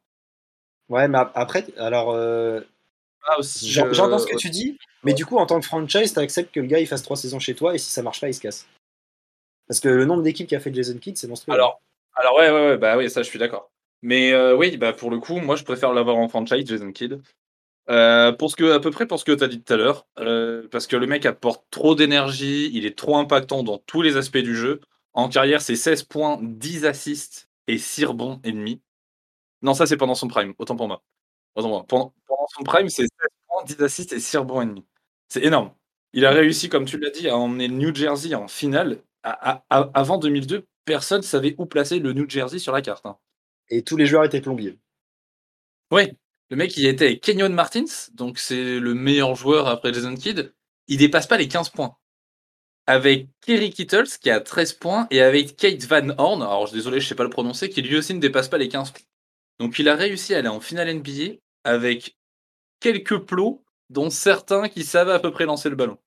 [0.90, 2.62] Ouais, mais ap- après, alors, euh,
[3.28, 6.54] Ah, j'entends ce que tu dis, mais du coup, en tant que franchise, tu acceptes
[6.54, 8.34] que le gars il fasse trois saisons chez toi et si ça marche pas, il
[8.34, 8.68] se casse.
[9.68, 11.54] Parce que le nombre d'équipes qui a fait Jason Kidd, c'est monstrueux.
[11.54, 11.80] Alors,
[12.16, 13.70] alors ouais, ouais, ouais, bah oui, ça, je suis d'accord.
[14.02, 17.22] Mais euh, oui, bah pour le coup, moi, je préfère l'avoir en franchise, Jason Kidd.
[17.90, 19.78] Euh, pour ce que, à peu près pour ce que tu as dit tout à
[19.78, 24.02] l'heure, euh, parce que le mec apporte trop d'énergie, il est trop impactant dans tous
[24.04, 24.80] les aspects du jeu.
[25.14, 28.82] En carrière, c'est 16 points, 10 assists et 6 rebonds et demi.
[29.62, 31.04] Non, ça, c'est pendant son prime, autant pour moi.
[31.56, 31.86] Autant pour moi.
[31.88, 33.10] Pendant, pendant son prime, c'est 16
[33.48, 34.86] points, 10 assists et 6 rebonds et demi.
[35.30, 35.74] C'est énorme.
[36.14, 39.02] Il a réussi, comme tu l'as dit, à emmener le New Jersey en finale.
[39.24, 43.06] À- à- à- avant 2002, personne savait où placer le New Jersey sur la carte.
[43.06, 43.18] hein.
[43.70, 44.80] Et tous les joueurs étaient plombiers.
[45.92, 46.16] Ouais,
[46.50, 50.54] le mec, il était avec Kenyon Martins, donc c'est le meilleur joueur après Jason Kidd.
[50.88, 51.96] Il dépasse pas les 15 points.
[52.88, 57.00] Avec Kerry Kittles, qui a 13 points, et avec Kate Van Horn, alors je- désolé,
[57.00, 59.04] je sais pas le prononcer, qui lui aussi ne dépasse pas les 15 points.
[59.60, 62.18] Donc il a réussi à aller en finale NBA avec
[62.82, 65.98] quelques plots, dont certains qui savaient à peu près lancer le ballon.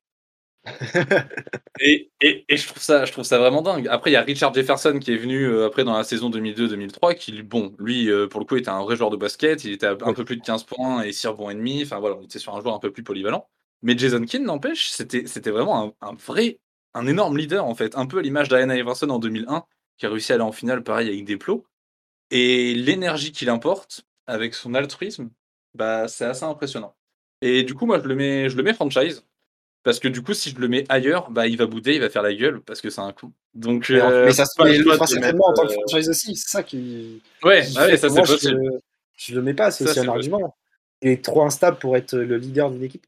[1.81, 3.89] Et, et, et je, trouve ça, je trouve ça vraiment dingue.
[3.89, 7.15] Après, il y a Richard Jefferson qui est venu euh, après dans la saison 2002-2003,
[7.15, 9.65] qui, bon, lui, euh, pour le coup, était un vrai joueur de basket.
[9.65, 11.83] Il était à un peu plus de 15 points et 6 rebonds et demi.
[11.83, 13.49] Enfin, voilà, on était sur un joueur un peu plus polyvalent.
[13.83, 16.61] Mais Jason Kidd, n'empêche, c'était c'était vraiment un, un vrai,
[16.95, 17.97] un énorme leader, en fait.
[17.97, 19.65] Un peu à l'image d'Allen Iverson en 2001,
[19.99, 21.65] qui a réussi à aller en finale, pareil, avec des plots.
[22.31, 25.31] Et l'énergie qu'il importe, avec son altruisme,
[25.75, 26.97] bah, c'est assez impressionnant.
[27.43, 29.25] Et du coup, moi, je le mets, je le mets franchise.
[29.85, 32.09] Parce que du coup, si je le mets ailleurs, bah, il va bouder, il va
[32.09, 33.33] faire la gueule parce que c'est un con.
[33.55, 36.09] Donc, Mais, euh, mais ça se pas mais le certainement en tant que mettre, franchise
[36.09, 36.37] aussi.
[36.37, 37.21] C'est ça qui.
[37.45, 38.61] euh, Ouais, qui ah ouais, ça c'est je, possible.
[38.61, 38.81] le-
[39.17, 40.35] je le mets pas, c'est aussi un possible.
[40.35, 40.57] argument.
[41.03, 43.05] Il est trop instable pour être le leader d'une équipe.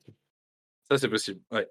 [0.91, 1.41] Ça c'est possible.
[1.53, 1.69] Ouais.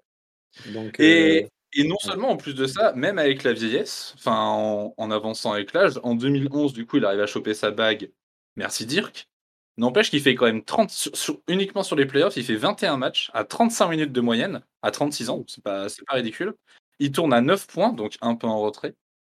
[0.72, 4.36] Donc, Et, euh, et non seulement en plus de ça, même avec la vieillesse, enfin
[4.38, 8.10] en, en avançant avec l'âge, en 2011, du coup, il arrive à choper sa bague.
[8.56, 9.28] Merci Dirk.
[9.76, 12.96] N'empêche qu'il fait quand même 30, sur- sur- uniquement sur les playoffs, il fait 21
[12.96, 16.54] matchs à 35 minutes de moyenne, à 36 ans, donc c'est pas, c'est pas ridicule.
[17.00, 18.94] Il tourne à 9 points, donc un peu en retrait.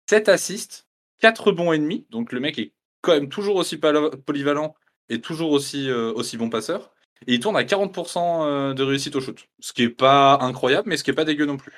[0.08, 0.86] 7 assists,
[1.18, 4.74] 4 bons et demi, donc le mec est quand même toujours aussi polyvalent
[5.08, 6.92] et toujours aussi, euh, aussi bon passeur.
[7.26, 9.44] Et il tourne à 40% euh, de réussite au shoot.
[9.58, 11.72] Ce qui est pas incroyable, mais ce qui est pas dégueu non plus.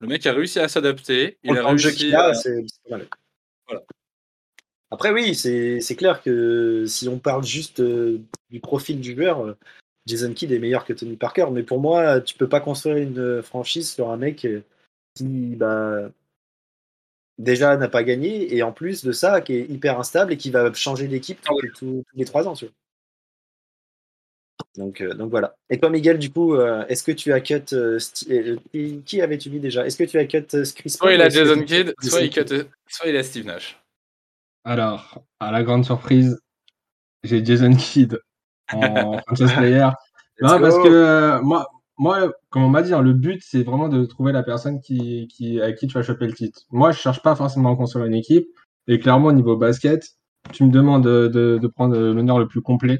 [0.00, 1.38] Le mec a réussi à s'adapter.
[1.44, 3.06] Il a réussi qu'il a, à- c'est c'est pas mal.
[3.68, 3.82] Voilà.
[4.94, 9.56] Après, oui, c'est clair que si on parle juste euh, du profil du joueur, euh,
[10.06, 11.46] Jason Kidd est meilleur que Tony Parker.
[11.52, 14.46] Mais pour moi, tu peux pas construire une euh, franchise sur un mec
[15.14, 16.10] qui, bah,
[17.38, 20.50] déjà n'a pas gagné et en plus de ça, qui est hyper instable et qui
[20.50, 22.54] va changer d'équipe Ah tous, les trois ans.
[22.54, 22.74] tu vois.
[24.76, 25.56] Donc, euh, donc voilà.
[25.70, 27.62] Et toi, Miguel, du coup, euh, est-ce que tu as cut.
[27.72, 27.98] euh,
[29.04, 29.86] qui avais-tu mis déjà?
[29.86, 32.32] Est-ce que tu as cut Chris Soit Paul il ou a Jason Kidd, soit il,
[32.88, 33.78] soit il a Steve Nash.
[34.64, 36.40] Alors, à la grande surprise,
[37.22, 38.18] j'ai Jason Kidd
[38.72, 39.88] en franchise player.
[40.40, 43.88] Non, parce que euh, moi, moi, comme on m'a dit, hein, le but, c'est vraiment
[43.88, 46.62] de trouver la personne qui, qui, avec qui tu vas choper le titre.
[46.70, 48.48] Moi, je cherche pas forcément à construire une équipe.
[48.88, 50.04] Et clairement, au niveau basket,
[50.50, 52.98] tu me demandes de, de, de prendre l'honneur le plus complet.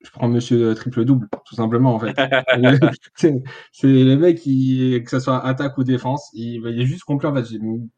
[0.00, 2.14] Je prends monsieur triple double, tout simplement, en fait.
[3.72, 7.28] c'est les mecs qui, que ce soit attaque ou défense, il, il est juste complet,
[7.28, 7.44] en fait.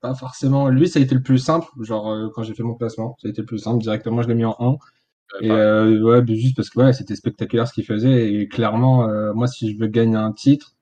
[0.00, 2.74] Pas forcément, lui, ça a été le plus simple, genre, euh, quand j'ai fait mon
[2.74, 4.76] placement, ça a été le plus simple, directement, je l'ai mis en 1.
[5.42, 8.32] Et euh, ouais, juste parce que ouais, c'était spectaculaire ce qu'il faisait.
[8.32, 10.74] Et clairement, euh, moi, si je veux gagner un titre,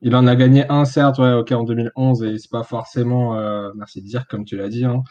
[0.00, 3.70] il en a gagné un, certes, ouais, ok, en 2011, et c'est pas forcément, euh,
[3.76, 5.02] merci de dire, comme tu l'as dit, hein.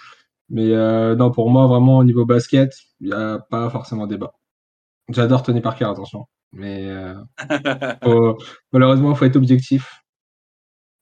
[0.49, 4.33] mais euh, non, pour moi, vraiment, au niveau basket, il n'y a pas forcément débat.
[5.09, 7.15] J'adore Tony Parker, attention, mais euh,
[8.03, 8.37] faut,
[8.71, 10.03] malheureusement, il faut être objectif.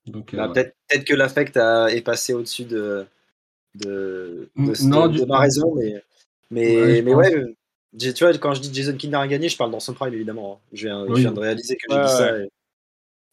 [0.05, 3.07] Donc, bah, peut-être, peut-être que l'affect est passé au-dessus de,
[3.73, 6.03] de, de, non, de, ma raison, mais,
[6.51, 7.55] mais ouais, mais ouais
[7.97, 10.13] tu vois, quand je dis Jason Kidd n'a rien gagné, je parle dans son prime,
[10.13, 10.55] évidemment.
[10.55, 10.67] Hein.
[10.73, 12.39] Je viens, je viens de réaliser que j'ai dit ça.
[12.39, 12.49] Et...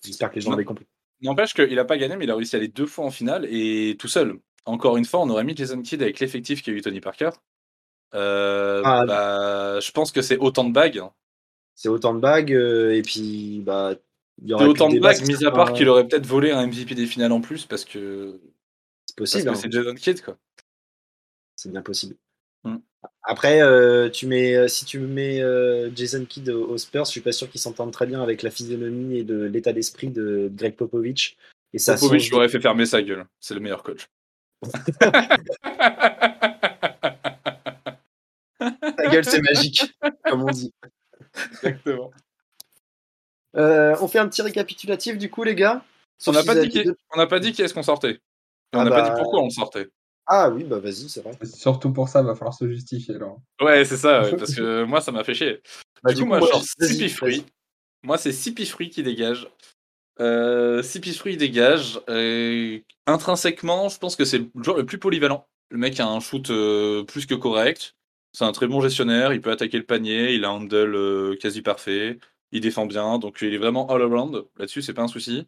[0.05, 0.87] J'espère que les gens avaient compris.
[1.21, 3.47] N'empêche qu'il n'a pas gagné, mais il a réussi à aller deux fois en finale
[3.49, 4.39] et tout seul.
[4.65, 7.31] Encore une fois, on aurait mis Jason Kidd avec l'effectif qu'a eu Tony Parker.
[8.14, 10.98] Euh, ah, bah, je pense que c'est autant de bagues.
[10.98, 11.12] Hein.
[11.75, 13.94] C'est autant de bagues, euh, et puis bah,
[14.42, 16.94] il y aurait autant de bagues, mis à part qu'il aurait peut-être volé un MVP
[16.94, 18.38] des finales en plus parce que
[19.07, 19.48] c'est possible.
[19.48, 19.55] Hein.
[19.55, 20.37] C'est Jason Kidd, quoi.
[21.57, 22.16] C'est bien possible.
[22.64, 22.77] Mm.
[23.25, 25.42] Après, euh, tu mets, si tu mets
[25.94, 29.18] Jason Kidd aux Spurs, je suis pas sûr qu'il s'entende très bien avec la physionomie
[29.18, 31.37] et de l'état d'esprit de Greg Popovich.
[31.72, 33.27] Et ça Popovich lui aurait fait fermer sa gueule.
[33.40, 34.09] C'est le meilleur coach.
[39.12, 39.94] Gueule, c'est magique,
[40.25, 40.72] comme on dit.
[41.62, 42.11] Exactement.
[43.55, 45.85] on fait un petit récapitulatif du coup, les gars.
[46.27, 46.85] On n'a pas, dit qui...
[47.29, 48.20] pas dit qui est-ce qu'on sortait.
[48.72, 49.88] on n'a pas dit ah bah, pourquoi on sortait.
[50.27, 51.37] Ah oui, bah vas-y, c'est vrai.
[51.44, 53.35] Surtout pour ça, il va falloir se justifier là.
[53.61, 55.61] Ouais, c'est ça, parce que moi, ça m'a fait chier.
[56.03, 57.44] Bah, du, coup, moi, genre Sipi Fruit.
[58.05, 59.48] Moi, c'est Sipi Fruit qui dégage.
[60.20, 62.01] Euh, Sipi Fruit dégage.
[63.07, 65.46] intrinsèquement, je pense que c'est le joueur le plus polyvalent.
[65.70, 67.96] Le mec a un shoot euh, plus que correct.
[68.33, 69.33] C'est un très bon gestionnaire.
[69.33, 70.35] Il peut attaquer le panier.
[70.35, 72.18] Il a un handle euh, quasi parfait.
[72.51, 73.18] Il défend bien.
[73.18, 74.45] Donc, il est vraiment all around.
[74.57, 75.47] Là-dessus, c'est pas un souci.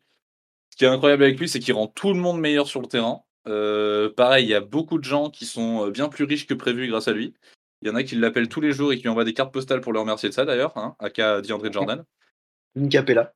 [0.70, 2.88] Ce qui est incroyable avec lui, c'est qu'il rend tout le monde meilleur sur le
[2.88, 3.22] terrain.
[3.46, 6.54] Euh, pareil, il y a beaucoup de gens qui sont euh, bien plus riches que
[6.54, 7.34] prévu grâce à lui.
[7.82, 9.52] Il y en a qui l'appellent tous les jours et qui lui envoient des cartes
[9.52, 12.04] postales pour le remercier de ça d'ailleurs, hein, aka DeAndre Jordan.
[12.74, 13.34] Une capella.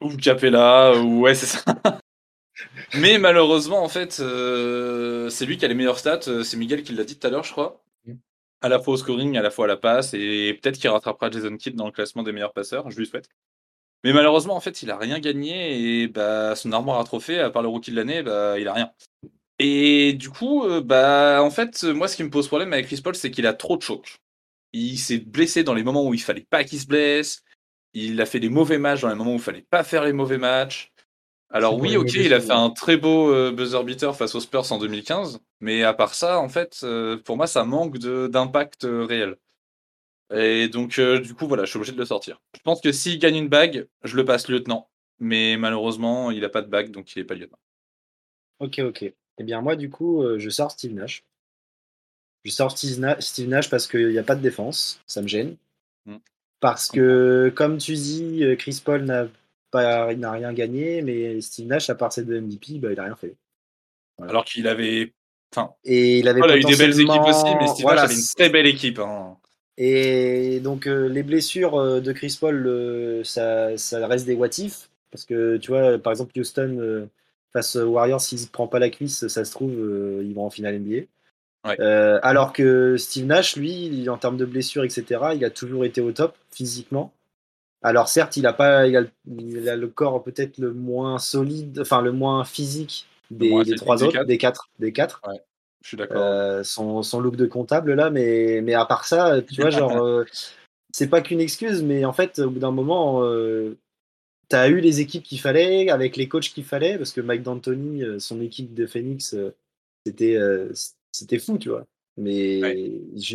[0.00, 1.64] Ou capella, ou ouais, c'est ça.
[2.94, 6.42] Mais malheureusement, en fait, euh, c'est lui qui a les meilleures stats.
[6.44, 7.81] C'est Miguel qui l'a dit tout à l'heure, je crois.
[8.62, 11.30] À la fois au scoring, à la fois à la passe, et peut-être qu'il rattrapera
[11.30, 13.28] Jason Kidd dans le classement des meilleurs passeurs, je lui souhaite.
[14.04, 17.50] Mais malheureusement, en fait, il a rien gagné et bah, son armoire à trophée, à
[17.50, 18.90] part le rookie de l'année, bah, il a rien.
[19.58, 23.00] Et du coup, euh, bah, en fait, moi, ce qui me pose problème avec Chris
[23.02, 24.18] Paul, c'est qu'il a trop de chocs.
[24.72, 27.42] Il s'est blessé dans les moments où il fallait pas qu'il se blesse.
[27.94, 30.12] Il a fait des mauvais matchs dans les moments où il fallait pas faire les
[30.12, 30.91] mauvais matchs.
[31.54, 34.72] Alors oui, ok, il a fait un très beau euh, buzzer beater face aux Spurs
[34.72, 39.36] en 2015, mais à part ça, en fait, euh, pour moi, ça manque d'impact réel.
[40.34, 42.40] Et donc, du coup, voilà, je suis obligé de le sortir.
[42.56, 44.88] Je pense que s'il gagne une bague, je le passe lieutenant.
[45.20, 47.58] Mais malheureusement, il n'a pas de bague, donc il n'est pas lieutenant.
[48.58, 49.02] Ok, ok.
[49.02, 51.22] Eh bien, moi, du coup, je sors Steve Nash.
[52.44, 55.02] Je sors Steve Nash parce qu'il n'y a pas de défense.
[55.06, 55.56] Ça me gêne.
[56.06, 56.16] Mmh.
[56.60, 59.28] Parce que, comme tu dis, Chris Paul n'a
[59.72, 63.04] pas, n'a rien gagné, mais Steve Nash, à part ses deux MVP, bah, il n'a
[63.04, 63.34] rien fait.
[64.20, 65.12] Alors qu'il avait.
[65.54, 68.48] Enfin, et il avait eu des belles équipes aussi, mais Steve Nash avait une très
[68.48, 69.00] belle équipe.
[69.00, 69.36] Hein.
[69.78, 74.50] Et donc, euh, les blessures euh, de Chris Paul, euh, ça, ça, reste des what
[75.10, 77.08] Parce que, tu vois, par exemple, Houston
[77.52, 80.50] face aux Warriors, s'il ne prend pas la cuisse, ça se trouve, ils vont en
[80.50, 81.06] finale NBA.
[82.22, 86.12] alors que Steve Nash, lui, en termes de blessures, etc., il a toujours été au
[86.12, 87.12] top physiquement.
[87.82, 92.12] Alors certes, il a pas, il a, le corps peut-être le moins solide, enfin le
[92.12, 95.20] moins physique des, trois autres, des quatre, des quatre.
[95.82, 96.22] Je suis d'accord.
[96.22, 99.96] Euh, son, son, look de comptable là, mais, mais à part ça, tu vois, genre,
[100.04, 100.24] euh,
[100.92, 103.76] c'est pas qu'une excuse, mais en fait, au bout d'un moment, euh,
[104.48, 107.42] tu as eu les équipes qu'il fallait, avec les coachs qu'il fallait, parce que Mike
[107.42, 109.34] D'Antoni, son équipe de Phoenix,
[110.06, 110.38] c'était
[111.10, 111.84] c'était fou, tu vois.
[112.16, 112.60] Mais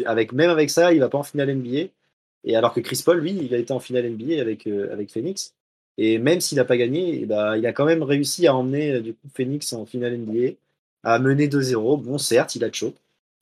[0.05, 1.89] avec, même avec ça, il va pas en finale NBA.
[2.47, 5.53] Et alors que Chris Paul, lui, il a été en finale NBA avec, avec Phoenix.
[5.99, 9.13] Et même s'il n'a pas gagné, bah, il a quand même réussi à emmener du
[9.13, 10.53] coup, Phoenix en finale NBA
[11.03, 12.01] à mener 2-0.
[12.01, 12.93] Bon, certes, il a de chaud.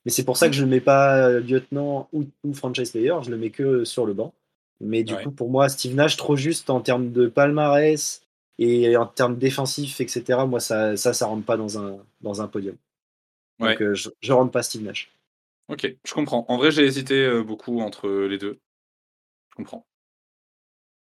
[0.05, 3.31] Mais c'est pour ça que je ne mets pas euh, lieutenant ou, franchise player, je
[3.31, 4.33] le mets que sur le banc.
[4.81, 8.21] Mais du coup, pour moi, Steve Nash, trop juste en termes de palmarès
[8.59, 10.39] et en termes défensifs, etc.
[10.47, 12.75] Moi, ça, ça, ça rentre pas dans un, dans un podium.
[13.59, 15.11] Donc, euh, je, ne rentre pas Steve Nash.
[15.69, 16.45] Ok, je comprends.
[16.49, 18.59] En vrai, j'ai hésité euh, beaucoup entre les deux.
[19.55, 19.85] Je comprends.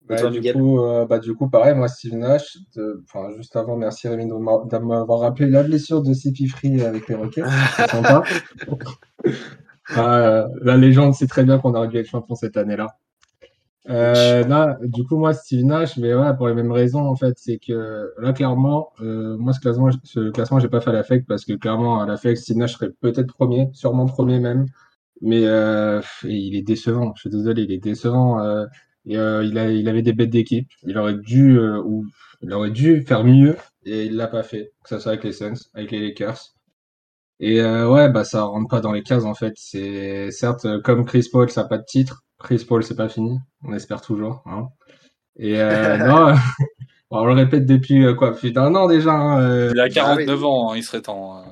[0.07, 2.59] Bah, du, coup, euh, bah, du coup, pareil, moi, Steve Nash,
[3.37, 7.45] juste avant, merci Rémi de m'avoir rappelé la blessure de CP Free avec les Rockets.
[7.75, 8.23] C'est sympa.
[9.97, 12.97] Euh, la légende sait très bien qu'on aurait dû être champion cette année-là.
[13.87, 17.35] Euh, non, du coup, moi, Steve Nash, mais voilà, pour les mêmes raisons, en fait,
[17.37, 21.27] c'est que là, clairement, euh, moi, ce classement, ce classement, j'ai pas fait à l'affect
[21.27, 24.65] parce que clairement, à l'affect, Steve Nash serait peut-être premier, sûrement premier même,
[25.21, 27.13] mais euh, il est décevant.
[27.15, 28.39] Je suis désolé, il est décevant.
[28.41, 28.65] Euh,
[29.05, 30.67] et, euh, il, a, il avait des bêtes d'équipe.
[30.83, 32.05] Il aurait dû, euh, ou
[32.41, 35.31] il aurait dû faire mieux et il l'a pas fait, que ce soit avec les
[35.31, 36.39] Suns, avec les Lakers.
[37.39, 39.53] Et euh, ouais, bah ça rentre pas dans les cases en fait.
[39.57, 42.23] C'est certes comme Chris Paul, ça n'a pas de titre.
[42.39, 43.37] Chris Paul, c'est pas fini.
[43.63, 44.41] On espère toujours.
[44.45, 44.67] Hein.
[45.37, 46.37] Et euh, non, bon,
[47.21, 49.11] on le répète depuis quoi, plus d'un an déjà.
[49.11, 49.71] hein, euh.
[49.73, 51.43] Il a 49 ans, hein, il serait temps.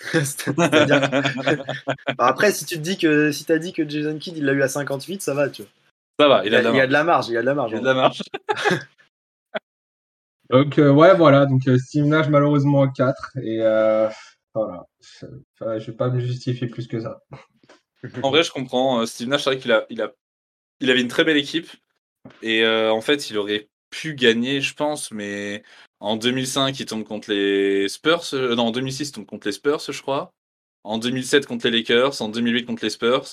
[2.16, 4.52] Bah, après, si tu te dis que si t'as dit que Jason Kidd il l'a
[4.52, 5.70] eu à 58, ça va, tu vois.
[6.18, 6.88] Ça va, Il a, a, de la il y a marge.
[6.88, 7.70] de la marge, il y a de la marge.
[7.72, 8.22] Il a de la marge.
[10.50, 11.46] Donc euh, ouais, voilà.
[11.46, 14.08] Donc euh, Steve Nash malheureusement à 4 et euh,
[14.54, 14.84] voilà.
[15.60, 17.20] Enfin, je vais pas me justifier plus que ça.
[18.22, 19.00] En vrai, je comprends.
[19.00, 20.10] euh, Steve Nash, c'est vrai qu'il a, il a,
[20.80, 21.68] il avait une très belle équipe.
[22.42, 25.12] Et euh, en fait, il aurait pu gagner, je pense.
[25.12, 25.62] Mais
[26.00, 28.22] en 2005, il tombe contre les Spurs.
[28.34, 30.32] euh, non, en 2006, il tombe contre les Spurs, je crois.
[30.84, 32.20] En 2007, contre les Lakers.
[32.22, 33.26] En 2008, contre les Spurs.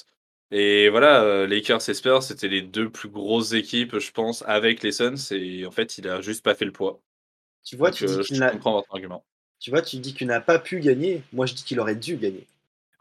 [0.51, 4.83] Et voilà, euh, Lakers et Spurs, c'était les deux plus grosses équipes, je pense, avec
[4.83, 5.15] les Suns.
[5.31, 7.01] Et en fait, il a juste pas fait le poids.
[7.63, 9.25] Tu vois, Donc, tu, dis euh, qu'il je n'a- comprends votre argument.
[9.59, 11.21] tu vois, tu dis qu'il n'a pas pu gagner.
[11.33, 12.45] Moi, je dis qu'il aurait dû gagner.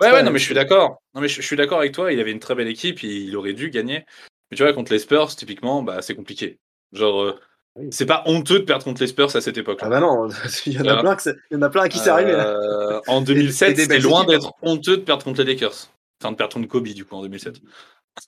[0.01, 1.01] Ouais, ouais, non, mais je suis d'accord.
[1.15, 2.13] Non, mais je, je suis d'accord avec toi.
[2.13, 4.05] Il avait une très belle équipe, il aurait dû gagner.
[4.51, 6.59] Mais tu vois, contre les Spurs, typiquement, bah, c'est compliqué.
[6.93, 7.41] Genre, euh,
[7.79, 7.89] Oui.
[7.91, 9.87] c'est pas honteux de perdre contre les Spurs à cette époque-là.
[9.89, 10.29] Ah bah non,
[10.67, 12.09] il y en a plein, que c'est- il y en a plein à qui c'est
[12.11, 12.33] arrivé.
[12.33, 12.49] là.
[12.49, 15.91] Euh, en Et 2007, des c'était loin d'être honteux de perdre contre les Lakers.
[16.23, 17.57] Enfin, de perdre contre Kobe, du coup, en 2007.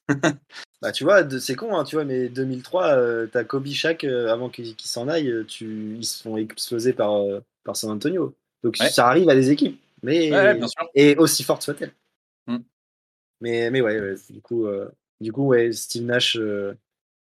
[0.83, 4.33] Bah tu vois, c'est con, hein, tu vois, mais 2003, euh, t'as Kobe Shaq, euh,
[4.33, 7.91] avant qu'il qu'il s'en aille, euh, tu, ils se font exploser par, euh, par San
[7.91, 8.33] Antonio.
[8.63, 8.89] Donc Ouais.
[8.91, 10.89] ça arrive à des équipes, mais Ouais, bien sûr.
[10.95, 11.93] et aussi forte soit-elle.
[12.47, 12.59] Mm.
[13.41, 14.69] Mais, mais ouais, ouais, du coup,
[15.21, 16.39] du coup ouais, Steve Nash,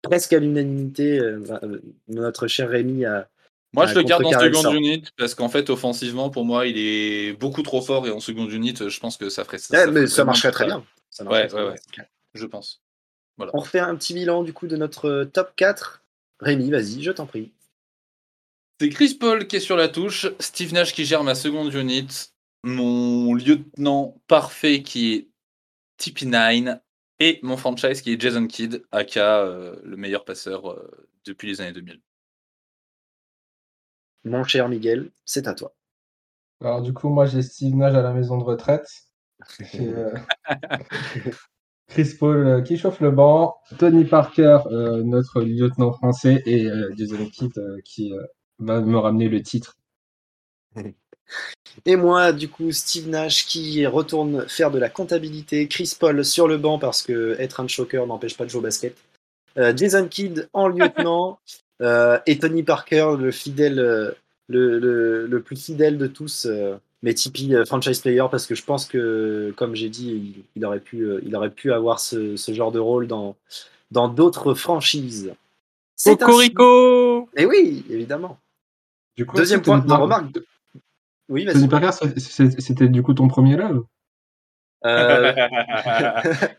[0.02, 3.28] presque à l'unanimité, euh, euh, notre cher Rémi a.
[3.74, 4.74] Moi, je le garde en sort.
[4.74, 8.52] unit parce qu'en fait, offensivement, pour moi, il est beaucoup trop fort et en seconde
[8.52, 9.74] unit, je pense que ça ferait ça.
[9.74, 10.84] Ouais, ça mais ça marcherait très bien.
[11.08, 12.04] Ça marcherait Ouais, très ouais, bien.
[12.34, 12.82] Je pense.
[13.38, 16.02] On refait un petit bilan du coup de notre euh, top 4.
[16.40, 17.52] Rémi, vas-y, je t'en prie.
[18.80, 22.08] C'est Chris Paul qui est sur la touche, Steve Nash qui gère ma seconde unit,
[22.64, 25.28] mon lieutenant parfait qui est
[26.00, 26.78] TP9
[27.22, 30.90] et mon franchise qui est Jason Kidd, aka euh, le meilleur passeur euh,
[31.24, 32.00] depuis les années 2000.
[34.24, 35.72] Mon cher Miguel, c'est à toi.
[36.60, 38.88] Alors du coup, moi j'ai Steve Nash à la maison de retraite.
[39.74, 40.14] Et, euh,
[41.92, 46.90] Chris Paul euh, qui chauffe le banc, Tony Parker, euh, notre lieutenant français, et euh,
[46.96, 48.24] Jason Kidd euh, qui euh,
[48.58, 49.76] va me ramener le titre.
[51.86, 56.46] Et moi, du coup, Steve Nash qui retourne faire de la comptabilité, Chris Paul sur
[56.48, 58.96] le banc parce que être un choker n'empêche pas de jouer au basket.
[59.58, 61.38] Euh, Jason Kidd en lieutenant
[61.82, 63.76] euh, et Tony Parker, le fidèle,
[64.48, 68.54] le, le- le plus fidèle de tous, euh, mais Tipeee euh, franchise player parce que
[68.54, 72.00] je pense que, comme j'ai dit, il, il aurait pu, euh, il aurait pu avoir
[72.00, 73.34] ce, ce genre de rôle dans
[73.90, 75.32] dans d'autres franchises.
[75.96, 78.38] C'est Cocorico Et oui, évidemment.
[79.16, 80.26] Du coup, Deuxième point, non, remarque.
[81.32, 81.46] Oui.
[81.50, 81.90] Tony Parker,
[82.58, 83.84] c'était du coup ton premier love?
[84.84, 85.32] Euh,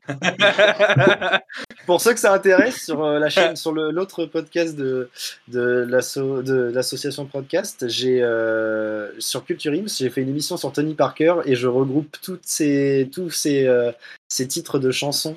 [1.85, 5.09] Pour ceux que ça intéresse, sur euh, la chaîne, sur le- l'autre podcast de,
[5.49, 10.71] de l'asso- de l'association podcast, j'ai euh, sur Culture Ims, j'ai fait une émission sur
[10.71, 13.91] Tony Parker et je regroupe toutes ces, tous ces, euh,
[14.29, 15.35] ces titres de chansons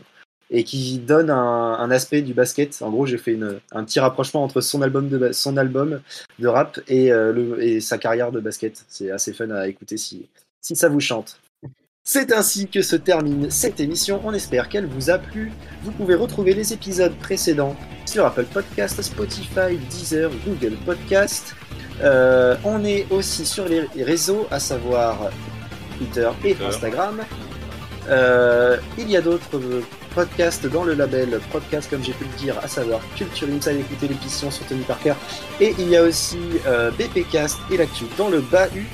[0.50, 2.78] et qui donnent un, un aspect du basket.
[2.82, 6.00] En gros, j'ai fait une- un petit rapprochement entre son album de, son album
[6.38, 8.84] de rap et, euh, le, et sa carrière de basket.
[8.88, 10.26] C'est assez fun à écouter si,
[10.60, 11.38] si ça vous chante.
[12.08, 14.20] C'est ainsi que se termine cette émission.
[14.24, 15.50] On espère qu'elle vous a plu.
[15.82, 21.56] Vous pouvez retrouver les épisodes précédents sur Apple Podcast, Spotify, Deezer, Google Podcast.
[22.02, 25.30] Euh, on est aussi sur les réseaux, à savoir
[25.98, 26.56] Twitter et.
[26.64, 27.22] Instagram.
[28.08, 29.58] Euh, il y a d'autres
[30.16, 34.08] podcasts dans le label podcast, comme j'ai pu le dire, à savoir Culture Inside, écouter
[34.08, 35.12] l'émission sur Tony Parker.
[35.60, 38.86] Et il y a aussi euh, BPcast et l'actu dans le bahut.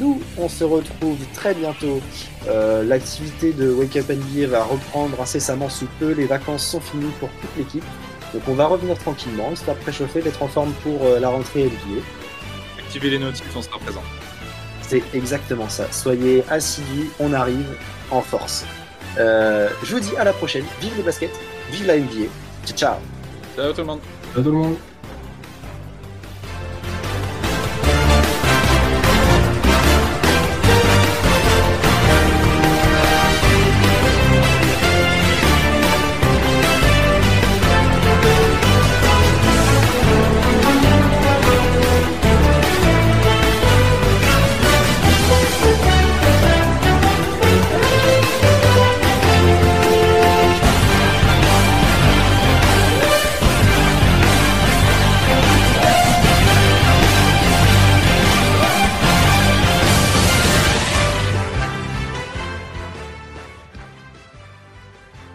[0.00, 2.00] Nous, on se retrouve très bientôt.
[2.48, 6.10] Euh, L'activité de Wake Up NBA va reprendre incessamment sous peu.
[6.10, 7.84] Les vacances sont finies pour toute l'équipe.
[8.34, 11.66] Donc on va revenir tranquillement, histoire de préchauffer, d'être en forme pour euh, la rentrée
[11.66, 12.02] NBA.
[12.80, 14.02] Activez les notifs, on sera présent.
[14.82, 15.86] C'est exactement ça.
[15.92, 17.76] Soyez assidus, on arrive
[18.10, 18.64] en force.
[19.18, 20.64] Euh, je vous dis à la prochaine.
[20.80, 21.30] Vive le basket,
[21.70, 22.28] vive la NBA.
[22.66, 22.94] Ciao ciao
[23.56, 24.00] Ciao tout le monde
[24.34, 24.76] Ciao tout le monde